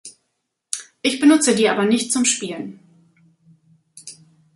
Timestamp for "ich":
1.03-1.19